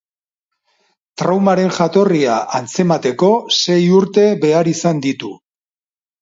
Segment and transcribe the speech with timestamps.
[1.21, 5.33] Traumaren jatorria antzemateko sei urte behar izan ditu.